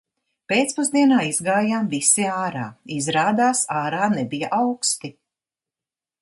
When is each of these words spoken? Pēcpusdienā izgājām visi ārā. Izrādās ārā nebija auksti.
Pēcpusdienā 0.51 1.19
izgājām 1.31 1.85
visi 1.91 2.25
ārā. 2.37 2.63
Izrādās 2.97 3.63
ārā 3.81 4.09
nebija 4.15 4.51
auksti. 4.63 5.15